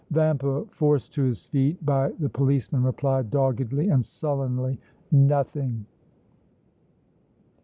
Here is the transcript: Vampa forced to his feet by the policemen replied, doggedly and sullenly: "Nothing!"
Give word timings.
Vampa 0.09 0.65
forced 0.71 1.13
to 1.13 1.21
his 1.21 1.45
feet 1.45 1.85
by 1.85 2.09
the 2.17 2.27
policemen 2.27 2.81
replied, 2.81 3.29
doggedly 3.29 3.89
and 3.89 4.03
sullenly: 4.03 4.79
"Nothing!" 5.11 5.85